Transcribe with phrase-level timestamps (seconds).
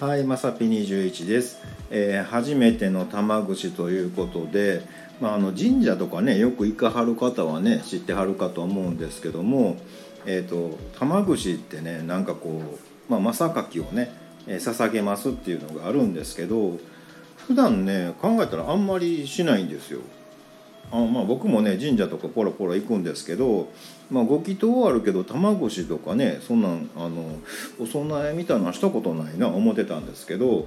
[0.00, 1.60] はい、まさぴ21です、
[1.90, 4.80] えー初めての玉串ということで、
[5.20, 9.76] まあ、あの神社とかねよく行かはる方はね知ってはるかと思うんですけども、
[10.24, 12.62] えー、と玉串ってねなんかこ
[13.10, 14.10] う、まあ、正柿をね、
[14.46, 16.78] えー捧げますっていうのがあるんですけど
[17.46, 20.00] 普段ね考えたらあんまりしないんですよ。
[20.92, 23.68] あまあ、僕もね神社とかポロポロ行くんですけど、
[24.10, 27.38] まあ、ご祈祷はあるけど玉串とかねそんなんあの
[27.78, 30.66] お供えみたいなしたことないな思ってたんですけど、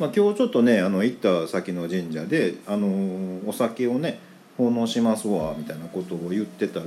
[0.00, 4.18] まあ、今日ちょっとねあの行った先の神社であのお酒をね
[4.58, 6.86] 奉納しますわみたいなことを言ってたら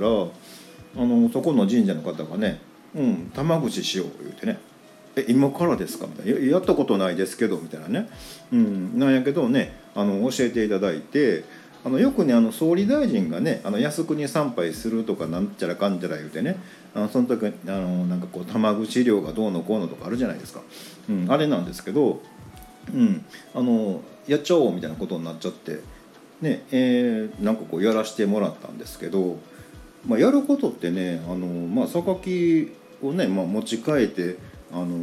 [0.96, 2.60] のそこの神社の方がね
[2.94, 4.58] 「うん玉串しよう」言うてね
[5.16, 8.10] 「え今からですか?」みたいなや「やったことないですけど」みたいなね、
[8.52, 11.63] うん、なんやけどねあの教えていただいて。
[11.84, 16.56] あのよくねあの総理大臣がねあの靖国参拝するとかなんちゃらかんちゃら言うてね
[16.94, 20.62] あのその時あのなんかこう玉串料がどうのこうのとかあるじゃないですか、
[21.10, 22.22] うん、あれなんですけど、
[22.92, 23.24] うん、
[23.54, 25.80] あのやっちゃおうみたいなことになっちゃって
[26.40, 29.36] ねえーなんかこうやらしてもらったんですけど、
[30.06, 34.38] まあ、やることってねあの、まあ、榊をね、まあ、持ち替えて
[34.72, 34.96] あの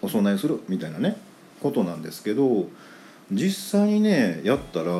[0.00, 1.18] お供えするみたいなね
[1.60, 2.68] ことなんですけど
[3.30, 4.92] 実際にねやったら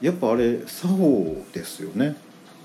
[0.00, 2.16] やっぱあれ作法ですよね。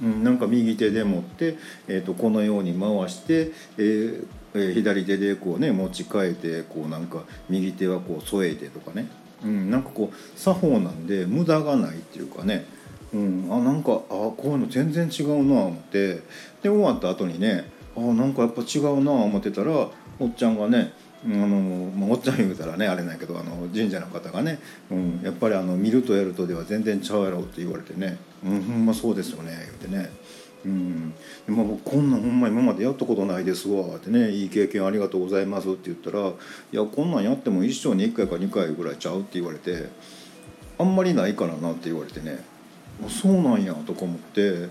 [0.02, 1.58] うん、なんか右手で持って、
[1.88, 9.08] えー、とこのように回して、えーえー左手でこうね持ち替えてこうなんか右手はこう添えてとかね、
[9.44, 12.66] うん、なんかこう作法なんで無駄がないっていうかね、
[13.14, 16.20] うん、あなんかあこういうの全然違うなあ思って。
[16.62, 19.72] で終わった後にねあなんかやっぱ違うなあ思ってたら
[20.20, 20.94] おっちゃんがね
[21.24, 30.10] あのまあ、おっちゃん言うたらねあれなんやけどあの神社の方がね、うん、やっぱりあの見るとやるとでは全然ちゃうやろって言われてね「うんほんまそうですよね」言うてね
[30.66, 31.14] 「うん、
[31.46, 36.28] でも僕こんなんほんま今までやったことないですわ」ってね「いい経験ありがとうございます」って言ったら
[36.74, 39.90] 「いやこんなんやっても一生に1回か2回ぐらいちゃう」って言われて
[40.80, 42.44] 「あんまりないからな」って言われてね
[43.06, 44.70] 「あそうなんや」とか思って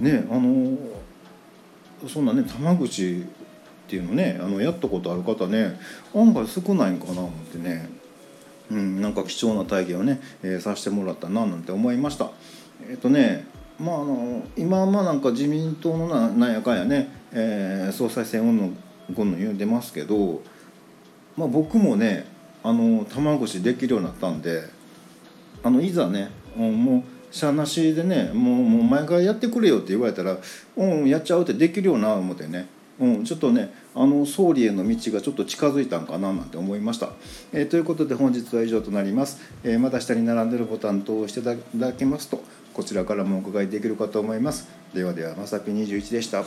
[0.00, 0.78] ねあの
[2.08, 3.22] そんなね玉口
[3.84, 5.78] っていうのねあのやったことある方ね
[6.14, 7.88] 案外少ないんかな思ってね、
[8.70, 12.30] うん、なんか貴重な体験をね、えーさせてもらったななんて思いました。
[12.88, 13.46] えっ、とね
[13.78, 18.76] まああの今まあなんか自民党のななんやかんやね、えー総裁選うんぬん
[19.14, 20.40] こんぬん言うてますけど、
[21.36, 22.26] まあ、僕もね
[22.62, 24.62] あの玉串できるようになったんで
[25.62, 30.38] あのいざねうんもうしゃなしでねもうもう前からやってくれよって言われたら
[30.76, 32.68] うんやっちゃうってできるような思ってね
[33.00, 37.10] うん、ちょっとねあの総理への道がちょっと近づいたんかななんて思いました、
[37.52, 44.68] えーということで本日は以上となります、えーまだ下に並んでるボタンと押していただけますとこちらからもお伺いできるかと思います。
[44.92, 46.44] ではではまさぴ21でした。